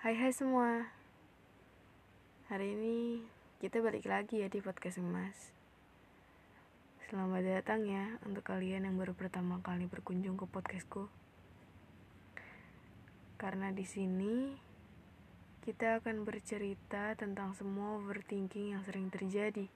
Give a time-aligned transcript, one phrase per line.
[0.00, 0.88] Hai hai semua.
[2.48, 3.20] Hari ini
[3.60, 5.52] kita balik lagi ya di podcast emas
[7.04, 11.04] Selamat datang ya untuk kalian yang baru pertama kali berkunjung ke podcastku.
[13.36, 14.56] Karena di sini
[15.68, 19.68] kita akan bercerita tentang semua overthinking yang sering terjadi.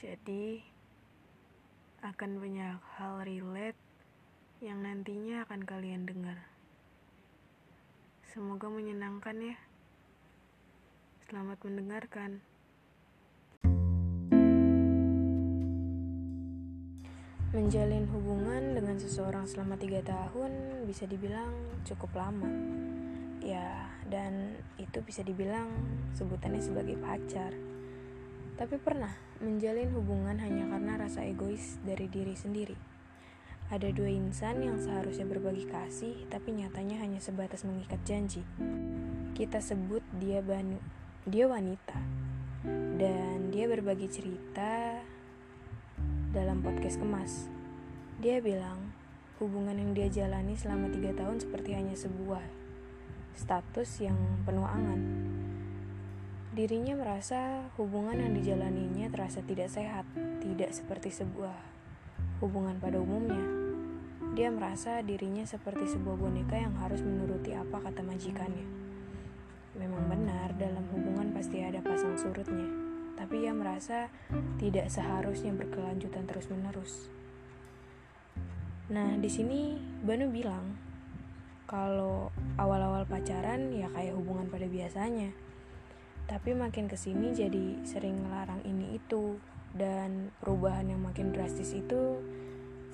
[0.00, 0.64] Jadi
[2.00, 3.76] akan banyak hal relate
[4.64, 6.55] yang nantinya akan kalian dengar
[8.36, 9.56] Semoga menyenangkan ya.
[11.24, 12.44] Selamat mendengarkan.
[17.56, 20.52] Menjalin hubungan dengan seseorang selama tiga tahun
[20.84, 21.48] bisa dibilang
[21.88, 22.52] cukup lama.
[23.40, 25.72] Ya, dan itu bisa dibilang
[26.12, 27.56] sebutannya sebagai pacar.
[28.60, 32.95] Tapi pernah menjalin hubungan hanya karena rasa egois dari diri sendiri
[33.66, 38.46] ada dua insan yang seharusnya berbagi kasih, tapi nyatanya hanya sebatas mengikat janji.
[39.34, 40.78] Kita sebut dia Banu.
[41.26, 41.98] Dia wanita.
[42.94, 45.02] Dan dia berbagi cerita
[46.30, 47.50] dalam podcast kemas.
[48.22, 48.94] Dia bilang,
[49.42, 52.46] hubungan yang dia jalani selama tiga tahun seperti hanya sebuah
[53.34, 55.02] status yang penuh angan.
[56.54, 60.08] Dirinya merasa hubungan yang dijalaninya terasa tidak sehat,
[60.40, 61.75] tidak seperti sebuah
[62.40, 63.40] hubungan pada umumnya.
[64.36, 68.68] Dia merasa dirinya seperti sebuah boneka yang harus menuruti apa kata majikannya.
[69.76, 72.68] Memang benar, dalam hubungan pasti ada pasang surutnya,
[73.16, 74.12] tapi ia merasa
[74.60, 77.08] tidak seharusnya berkelanjutan terus-menerus.
[78.92, 80.76] Nah, di sini Banu bilang
[81.66, 85.34] kalau awal-awal pacaran ya kayak hubungan pada biasanya.
[86.26, 89.38] Tapi makin ke sini jadi sering ngelarang ini itu,
[89.76, 92.20] dan perubahan yang makin drastis itu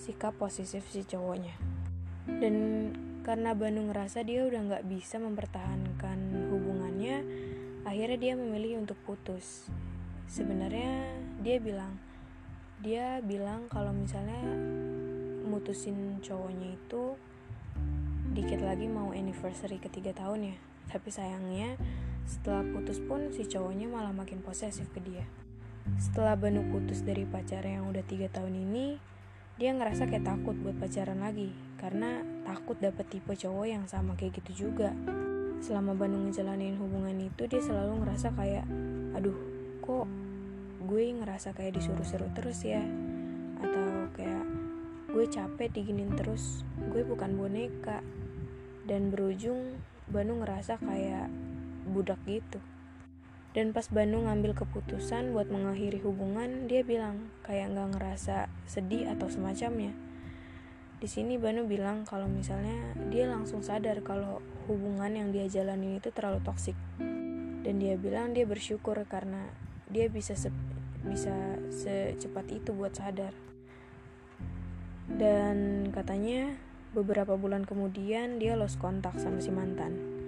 [0.03, 1.55] sikap posesif si cowoknya.
[2.27, 2.55] Dan
[3.23, 6.19] karena Bandung ngerasa dia udah nggak bisa mempertahankan
[6.51, 7.23] hubungannya
[7.87, 9.71] akhirnya dia memilih untuk putus.
[10.27, 11.95] Sebenarnya dia bilang
[12.83, 14.43] dia bilang kalau misalnya
[15.47, 17.15] mutusin cowoknya itu
[18.35, 20.57] dikit lagi mau anniversary ketiga tahun ya.
[20.91, 21.79] Tapi sayangnya
[22.27, 25.27] setelah putus pun si cowoknya malah makin posesif ke dia
[25.99, 28.97] setelah Banu putus dari pacar yang udah tiga tahun ini,
[29.61, 34.39] dia ngerasa kayak takut buat pacaran lagi karena takut dapet tipe cowok yang sama kayak
[34.43, 34.95] gitu juga.
[35.63, 38.67] Selama Banu ngejalanin hubungan itu, dia selalu ngerasa kayak,
[39.15, 39.39] aduh,
[39.83, 40.07] kok
[40.83, 42.83] gue ngerasa kayak disuruh seru terus ya?
[43.63, 44.43] Atau kayak
[45.15, 48.03] gue capek diginin terus, gue bukan boneka.
[48.83, 49.79] Dan berujung
[50.11, 51.31] Banu ngerasa kayak
[51.87, 52.59] budak gitu.
[53.53, 59.29] Dan pas Bandung ngambil keputusan buat mengakhiri hubungan, dia bilang kayak nggak ngerasa sedih atau
[59.29, 59.93] semacamnya.
[61.03, 64.41] Di sini Banu bilang kalau misalnya dia langsung sadar kalau
[64.71, 66.79] hubungan yang dia jalani itu terlalu toksik.
[67.63, 69.53] Dan dia bilang dia bersyukur karena
[69.93, 70.49] dia bisa se
[71.03, 71.35] bisa
[71.69, 73.35] secepat itu buat sadar.
[75.11, 76.57] Dan katanya
[76.95, 80.22] beberapa bulan kemudian dia lost kontak sama si mantan.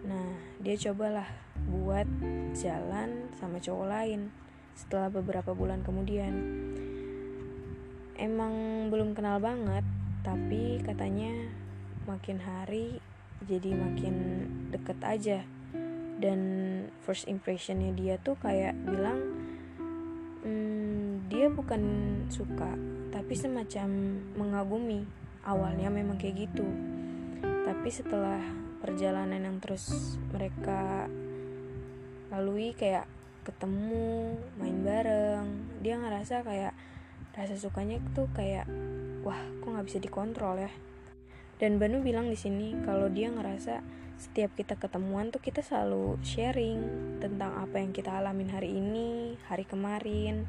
[0.00, 0.32] Nah,
[0.64, 1.28] dia cobalah
[1.68, 2.08] buat
[2.56, 4.32] jalan sama cowok lain
[4.72, 6.32] setelah beberapa bulan kemudian.
[8.16, 9.84] Emang belum kenal banget,
[10.24, 11.32] tapi katanya
[12.08, 13.00] makin hari
[13.44, 14.16] jadi makin
[14.72, 15.40] deket aja.
[16.20, 16.40] Dan
[17.04, 19.20] first impressionnya dia tuh kayak bilang,
[20.44, 21.82] hmm, dia bukan
[22.28, 22.76] suka,
[23.12, 23.88] tapi semacam
[24.36, 25.04] mengagumi.
[25.40, 26.68] Awalnya memang kayak gitu,
[27.40, 28.44] tapi setelah
[28.80, 31.06] perjalanan yang terus mereka
[32.32, 33.04] lalui kayak
[33.44, 35.48] ketemu main bareng
[35.80, 36.74] dia ngerasa kayak
[37.32, 38.68] rasa sukanya tuh kayak
[39.24, 40.72] wah kok nggak bisa dikontrol ya
[41.60, 46.80] dan Banu bilang di sini kalau dia ngerasa setiap kita ketemuan tuh kita selalu sharing
[47.24, 50.44] tentang apa yang kita alamin hari ini, hari kemarin.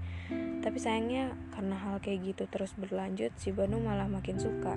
[0.60, 4.76] Tapi sayangnya karena hal kayak gitu terus berlanjut, si Banu malah makin suka.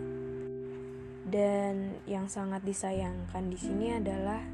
[1.25, 4.45] Dan yang sangat disayangkan di sini adalah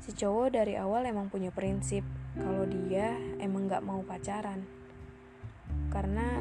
[0.00, 2.02] si cowok dari awal emang punya prinsip
[2.40, 4.64] kalau dia emang gak mau pacaran.
[5.92, 6.40] Karena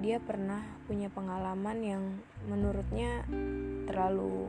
[0.00, 2.02] dia pernah punya pengalaman yang
[2.48, 3.28] menurutnya
[3.84, 4.48] terlalu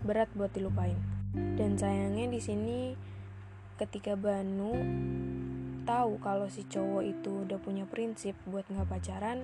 [0.00, 0.96] berat buat dilupain.
[1.30, 2.78] Dan sayangnya di sini
[3.76, 4.72] ketika Banu
[5.88, 9.40] tahu kalau si cowok itu udah punya prinsip buat nggak pacaran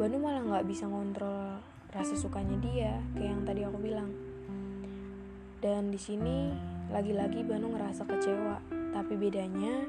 [0.00, 1.60] Banu malah nggak bisa ngontrol
[1.94, 4.10] rasa sukanya dia kayak yang tadi aku bilang.
[5.62, 6.50] Dan di sini
[6.90, 8.60] lagi-lagi Banu ngerasa kecewa,
[8.92, 9.86] tapi bedanya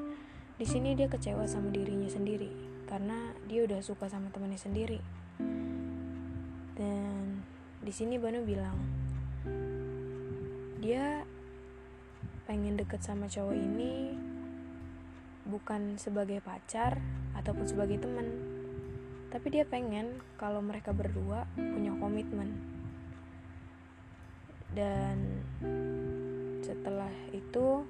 [0.56, 2.48] di sini dia kecewa sama dirinya sendiri.
[2.86, 5.02] Karena dia udah suka sama temannya sendiri.
[6.78, 7.42] Dan
[7.82, 8.78] di sini Banu bilang,
[10.78, 11.26] dia
[12.46, 14.14] pengen deket sama cowok ini
[15.46, 17.02] bukan sebagai pacar
[17.34, 18.55] ataupun sebagai teman
[19.30, 22.76] tapi dia pengen kalau mereka berdua punya komitmen
[24.76, 25.16] dan
[26.60, 27.86] setelah itu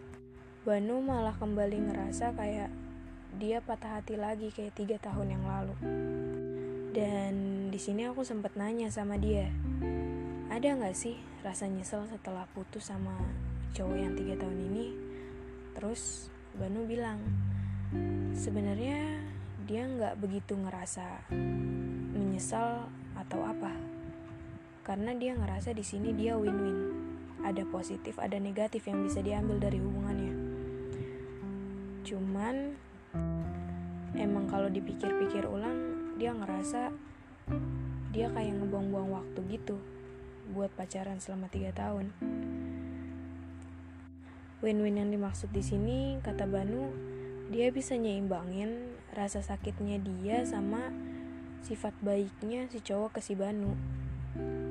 [0.67, 2.71] Banu malah kembali ngerasa kayak
[3.39, 5.75] dia patah hati lagi kayak tiga tahun yang lalu.
[6.91, 7.35] Dan
[7.71, 9.47] di sini aku sempat nanya sama dia,
[10.51, 11.15] ada nggak sih
[11.47, 13.15] rasa nyesel setelah putus sama
[13.79, 14.87] cowok yang tiga tahun ini?
[15.79, 17.21] Terus Banu bilang,
[18.35, 19.16] sebenarnya
[19.67, 21.27] dia nggak begitu ngerasa
[22.15, 22.87] menyesal
[23.19, 23.75] atau apa,
[24.87, 26.95] karena dia ngerasa di sini dia win-win,
[27.43, 30.35] ada positif, ada negatif yang bisa diambil dari hubungannya.
[32.07, 32.79] Cuman
[34.15, 36.95] emang kalau dipikir-pikir ulang dia ngerasa
[38.15, 39.83] dia kayak ngebuang-buang waktu gitu
[40.55, 42.15] buat pacaran selama tiga tahun.
[44.63, 46.95] Win-win yang dimaksud di sini kata Banu
[47.51, 50.93] dia bisa nyeimbangin rasa sakitnya dia sama
[51.65, 53.73] sifat baiknya si cowok ke si Banu.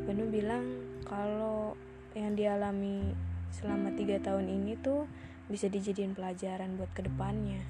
[0.05, 1.73] Banu bilang kalau
[2.13, 3.11] yang dialami
[3.49, 5.09] selama tiga tahun ini tuh
[5.49, 7.65] bisa dijadiin pelajaran buat ke depannya.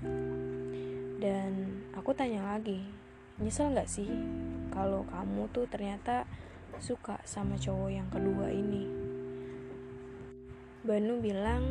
[1.17, 2.83] Dan aku tanya lagi
[3.39, 4.07] nyesel gak sih
[4.71, 6.27] kalau kamu tuh ternyata
[6.79, 8.85] suka sama cowok yang kedua ini?
[10.85, 11.65] Banu bilang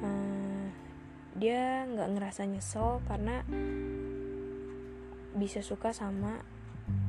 [0.00, 0.64] uh,
[1.36, 3.44] dia nggak ngerasa nyesel karena
[5.36, 6.40] bisa suka sama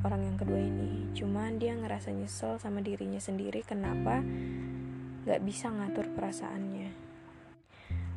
[0.04, 4.20] orang yang kedua ini cuman dia ngerasa nyesel sama dirinya sendiri kenapa
[5.24, 7.08] nggak bisa ngatur perasaannya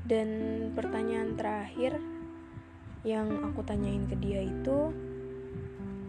[0.02, 0.28] dan
[0.74, 2.02] pertanyaan terakhir
[3.02, 4.94] yang aku tanyain ke dia itu,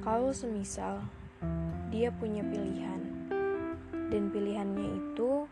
[0.05, 1.01] kalau semisal
[1.89, 3.01] dia punya pilihan
[4.13, 5.49] dan pilihannya itu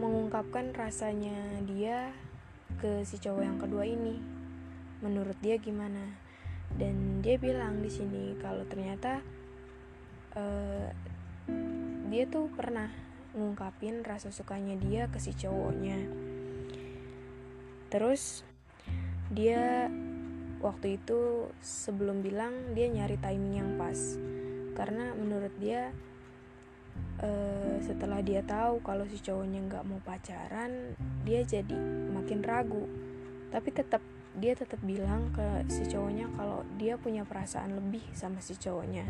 [0.00, 2.12] mengungkapkan rasanya dia
[2.80, 4.20] ke si cowok yang kedua ini,
[5.04, 6.16] menurut dia gimana?
[6.76, 9.22] Dan dia bilang di sini kalau ternyata
[10.36, 10.88] uh,
[12.10, 12.90] dia tuh pernah
[13.34, 15.98] ngungkapin rasa sukanya dia ke si cowoknya.
[17.90, 18.42] Terus
[19.30, 19.90] dia
[20.60, 23.98] waktu itu sebelum bilang dia nyari timing yang pas.
[24.74, 25.90] Karena menurut dia
[27.22, 31.76] uh, setelah dia tahu kalau si cowoknya nggak mau pacaran dia jadi
[32.10, 32.88] makin ragu
[33.50, 34.02] tapi tetap
[34.38, 39.02] dia tetap bilang ke si cowoknya kalau dia punya perasaan lebih sama si cowoknya.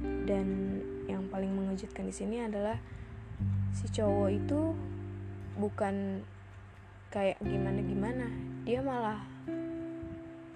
[0.00, 2.80] Dan yang paling mengejutkan di sini adalah
[3.76, 4.72] si cowok itu
[5.60, 6.24] bukan
[7.12, 8.26] kayak gimana gimana
[8.64, 9.20] dia malah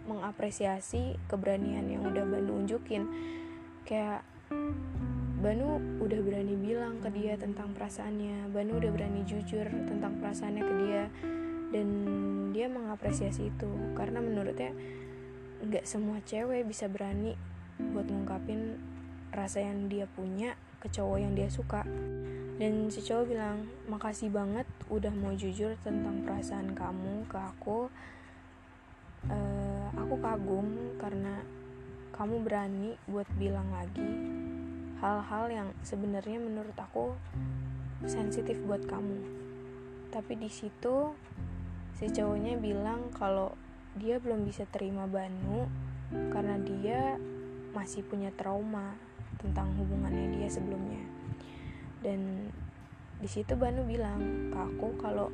[0.08, 3.04] mengapresiasi keberanian yang udah Banu unjukin.
[3.84, 4.24] Kayak
[5.40, 8.48] Banu udah berani bilang ke dia tentang perasaannya.
[8.48, 11.04] Banu udah berani jujur tentang perasaannya ke dia
[11.70, 11.88] dan
[12.50, 14.74] dia mengapresiasi itu karena menurutnya
[15.60, 17.38] nggak semua cewek bisa berani
[17.78, 18.76] buat ngungkapin
[19.30, 21.86] rasa yang dia punya ke cowok yang dia suka.
[22.60, 27.88] Dan si cowok bilang makasih banget udah mau jujur tentang perasaan kamu ke aku.
[29.28, 31.44] Uh, aku kagum karena
[32.16, 34.08] kamu berani buat bilang lagi
[35.00, 37.16] hal-hal yang sebenarnya menurut aku
[38.04, 39.24] sensitif buat kamu.
[40.12, 41.16] Tapi di situ
[42.00, 43.52] si cowoknya bilang kalau
[43.92, 45.68] dia belum bisa terima Banu
[46.32, 47.20] karena dia
[47.76, 48.96] masih punya trauma
[49.36, 51.04] tentang hubungannya dia sebelumnya.
[52.00, 52.48] Dan
[53.20, 55.28] di situ Banu bilang ke aku kalau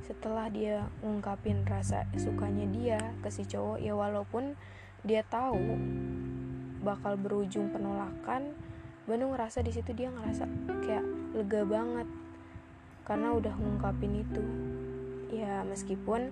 [0.00, 4.56] setelah dia ngungkapin rasa sukanya dia ke si cowok ya walaupun
[5.04, 5.60] dia tahu
[6.80, 8.56] bakal berujung penolakan
[9.04, 10.48] Banu ngerasa di situ dia ngerasa
[10.88, 11.04] kayak
[11.36, 12.08] lega banget
[13.04, 14.42] karena udah ngungkapin itu
[15.32, 16.28] ya meskipun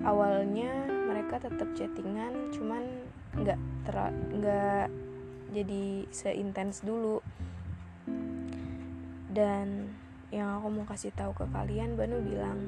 [0.00, 2.82] awalnya mereka tetap chattingan cuman
[3.36, 3.60] nggak
[4.40, 4.88] nggak
[5.52, 7.20] jadi seintens dulu.
[9.30, 9.92] Dan
[10.32, 12.64] yang aku mau kasih tahu ke kalian Banu bilang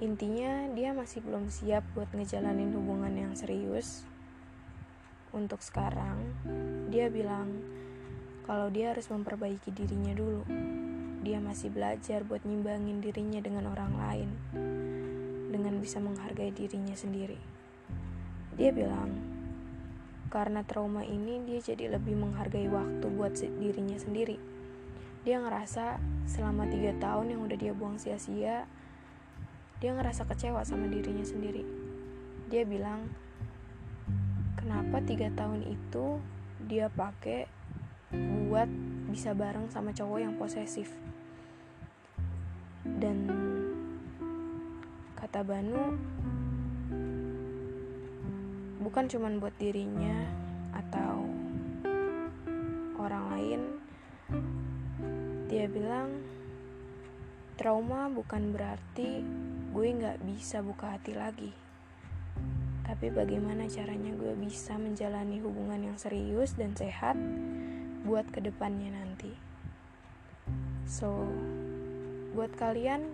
[0.00, 4.08] intinya dia masih belum siap buat ngejalanin hubungan yang serius.
[5.30, 6.32] Untuk sekarang
[6.88, 7.60] dia bilang
[8.48, 10.42] kalau dia harus memperbaiki dirinya dulu
[11.20, 14.30] dia masih belajar buat nyimbangin dirinya dengan orang lain.
[15.50, 17.36] Dengan bisa menghargai dirinya sendiri.
[18.56, 19.20] Dia bilang
[20.32, 24.40] karena trauma ini dia jadi lebih menghargai waktu buat dirinya sendiri.
[25.26, 28.64] Dia ngerasa selama tiga tahun yang udah dia buang sia-sia
[29.80, 31.64] dia ngerasa kecewa sama dirinya sendiri.
[32.52, 33.08] Dia bilang
[34.60, 36.20] kenapa tiga tahun itu
[36.68, 37.48] dia pakai
[38.12, 38.68] buat
[39.08, 40.92] bisa bareng sama cowok yang posesif
[42.84, 43.28] dan
[45.18, 45.98] kata Banu
[48.80, 50.24] bukan cuman buat dirinya
[50.72, 51.28] atau
[52.96, 53.60] orang lain
[55.50, 56.22] dia bilang
[57.60, 59.20] trauma bukan berarti
[59.70, 61.52] gue nggak bisa buka hati lagi.
[62.82, 67.14] Tapi bagaimana caranya gue bisa menjalani hubungan yang serius dan sehat
[68.02, 69.30] buat ke depannya nanti?
[70.88, 71.28] So
[72.40, 73.04] buat kalian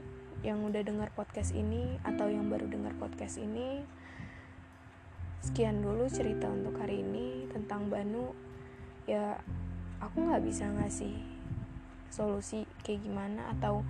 [0.47, 3.83] yang udah dengar podcast ini atau yang baru dengar podcast ini
[5.43, 8.31] sekian dulu cerita untuk hari ini tentang Banu.
[9.11, 9.35] Ya
[9.99, 11.19] aku nggak bisa ngasih
[12.07, 13.83] solusi kayak gimana atau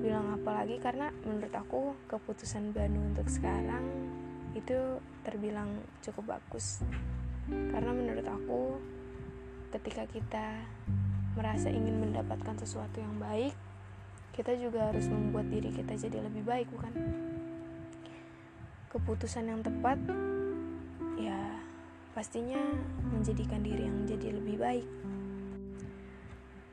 [0.00, 3.84] bilang apa lagi karena menurut aku keputusan Banu untuk sekarang
[4.56, 4.96] itu
[5.28, 6.80] terbilang cukup bagus.
[7.52, 8.80] Karena menurut aku
[9.76, 10.64] ketika kita
[11.36, 13.52] merasa ingin mendapatkan sesuatu yang baik
[14.38, 16.94] kita juga harus membuat diri kita jadi lebih baik bukan?
[18.86, 19.98] Keputusan yang tepat
[21.18, 21.58] ya
[22.14, 22.62] pastinya
[23.10, 24.86] menjadikan diri yang menjadi lebih baik.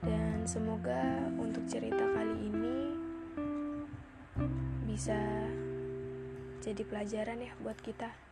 [0.05, 2.77] Dan semoga untuk cerita kali ini
[4.85, 5.17] bisa
[6.61, 8.24] jadi pelajaran ya buat kita